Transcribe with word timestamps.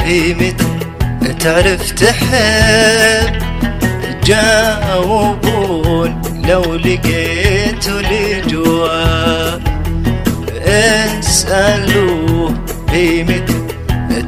هي 0.00 0.34
متى 0.34 0.66
تعرف 1.40 1.90
تحب. 1.90 3.32
جاوبون 4.24 6.22
لو 6.48 6.74
لقيتوا 6.74 8.00
لي 8.00 8.40
جواب 8.40 9.62
اسألوه 10.66 12.54
هي 12.90 13.24
متى 13.24 13.54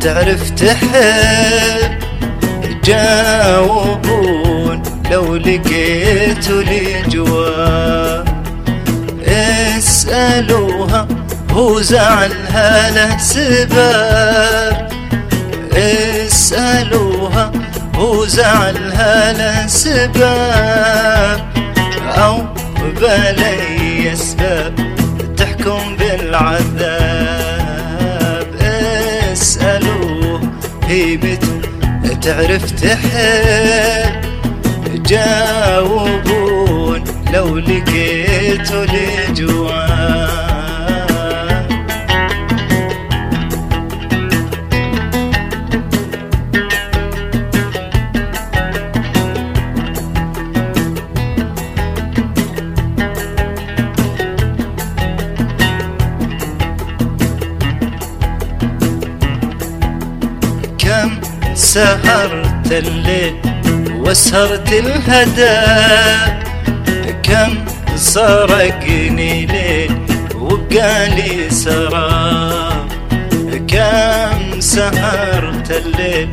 تعرف 0.00 0.50
تحب. 0.50 1.98
جاوبون 2.84 4.82
لو 5.10 5.36
لقيتوا 5.36 6.62
جواب 7.08 8.28
اسألوها 9.26 11.08
هو 11.58 11.80
زعلها 11.80 12.90
له 12.90 13.18
سبب 13.18 14.88
اسألوها 15.72 17.52
هو 17.94 18.26
زعلها 18.26 19.32
له 19.32 19.66
سبب 19.66 21.40
أو 22.04 22.44
بلي 23.00 24.12
أسباب 24.12 24.74
تحكم 25.36 25.96
بالعذاب. 25.96 27.48
اسألوه 29.32 30.40
هي 30.86 31.16
متى 31.16 31.60
تعرف 32.22 32.70
تحب. 32.70 34.28
جاوبون 35.06 37.04
لو 37.32 37.58
لقيتوا 37.58 38.84
لي 38.84 39.32
سهرت 61.68 62.72
الليل 62.72 63.34
وسهرت 64.04 64.72
الهدى. 64.72 65.58
كم 67.22 67.64
سرقني 67.96 69.46
ليل 69.46 69.92
وبقالي 70.34 71.50
سراب 71.50 72.88
كم 73.68 74.60
سهرت 74.60 75.70
الليل 75.70 76.28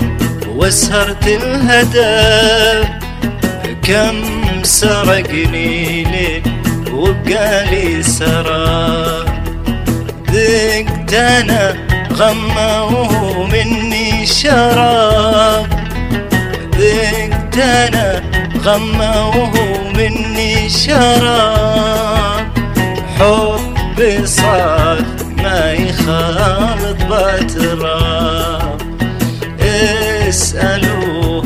وسهرت 0.48 1.28
الهدى. 1.28 2.88
كم 3.84 4.18
سرقني 4.64 6.04
ليل 6.04 6.44
وبقالي 6.92 8.04
سراب 8.04 9.28
ذقت 10.32 11.14
أنا 11.14 11.85
غمه 12.16 12.92
مني 13.48 14.26
شراب. 14.26 15.68
أنا 17.64 18.22
غمه 18.64 19.34
مني 19.98 20.70
شراب. 20.70 22.48
حب 23.20 24.26
صار 24.26 24.98
ما 25.38 25.74
يخالط 25.74 26.98
بتراب 27.12 28.82
اسألوه 30.28 31.44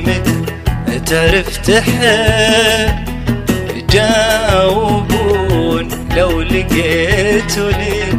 متى 0.00 0.98
تعرف 1.06 1.56
تحب. 1.56 3.08
جاوبون 3.90 5.88
لو 6.16 6.40
لقيتوا 6.40 7.70
لي 7.70 8.12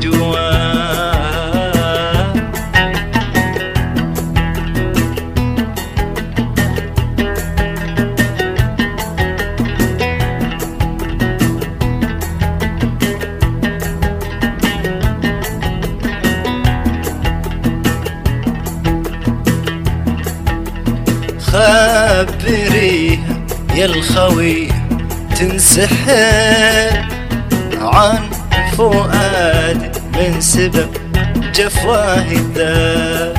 يا 23.80 23.86
الخوي 23.86 24.68
تنسحب 25.40 27.06
عن 27.82 28.30
فؤاد 28.78 29.98
من 30.14 30.42
سبب 30.42 30.90
جفواه 31.56 32.26
الذاب 32.32 33.38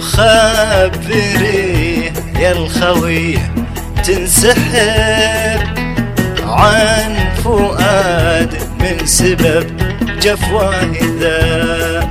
خبريه 0.00 2.12
يا 2.40 2.52
الخوي 2.52 3.38
تنسحب 4.04 5.60
عن 6.42 7.14
فؤاد 7.44 8.54
من 8.80 9.06
سبب 9.06 9.66
جفواه 10.22 10.82
الذاب 11.02 12.08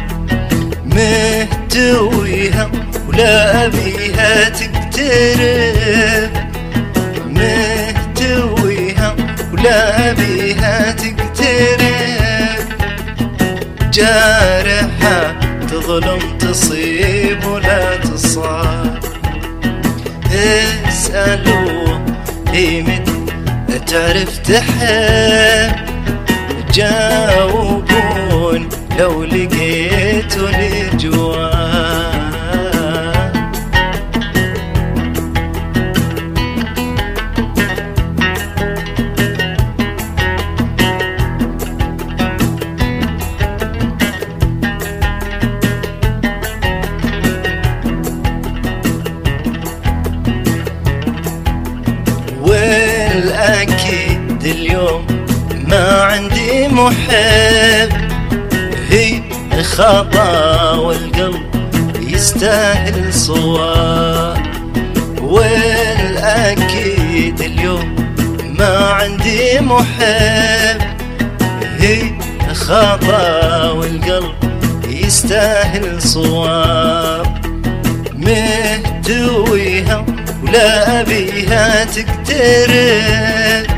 مهتويها 0.85 2.69
ولا 3.07 3.65
أبيها 3.65 4.49
تقترب 4.49 5.94
ولا 9.65 10.11
أبيها 10.11 10.91
تقترب. 10.91 12.65
جارحة 13.93 15.39
تظلم 15.67 16.37
تصيب 16.37 17.45
ولا 17.45 17.97
تصاب. 17.97 19.03
اسألوه 20.87 22.01
هي 22.47 22.81
متى 22.81 23.79
تعرف 23.87 24.37
تحب. 24.37 25.75
جاوبون 26.73 28.69
لو 28.99 29.23
لقيتوا 29.23 30.49
لي 30.49 30.89
اليوم 54.45 55.07
ما 55.67 56.01
عندي 56.01 56.67
محب 56.67 57.89
هي 58.89 59.21
خطا 59.63 60.71
والقلب 60.71 61.41
يستاهل 62.01 63.13
صواب. 63.13 64.37
والأكيد 65.21 66.61
اليوم 67.41 67.95
ما 68.59 68.77
عندي 68.77 69.59
محب 69.59 70.81
هي 71.79 72.11
خطا 72.53 73.71
والقلب 73.71 74.33
يستاهل 74.87 76.01
صواب. 76.01 77.45
مهتويها 78.13 80.05
ولا 80.43 81.01
أبيها 81.01 81.83
تقترب. 81.83 83.74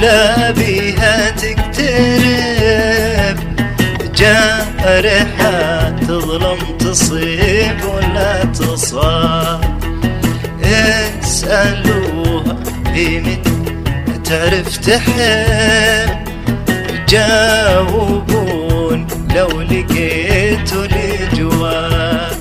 ولا 0.00 0.48
أبيها 0.48 1.30
تقترب. 1.30 2.80
جارحة 4.16 5.90
تظلم 5.90 6.58
تصيب 6.78 7.84
ولا 7.94 8.44
تصاب. 8.44 9.60
اسألوها 10.64 12.56
متى 13.20 13.50
تعرف 14.24 14.76
تحب. 14.76 16.10
جاوبون 17.08 19.06
لو 19.36 19.60
لقيتوا 19.60 20.86
لي 20.86 21.28
جواب 21.36 22.36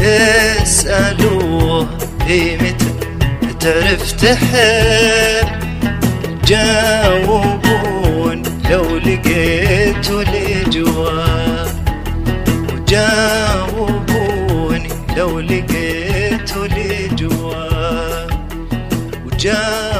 اسألوه 0.00 1.88
تعرف 3.60 4.12
تحب. 4.12 5.55
جاوبون 6.46 8.42
لو 8.70 8.96
لقيتوا 8.96 10.22
الجواب 10.22 11.68
وجاوبوني 13.56 14.88
لو 15.16 15.40
لقيتوا 15.40 16.66
الجواب 16.66 18.30
وجاوبوني 19.26 19.95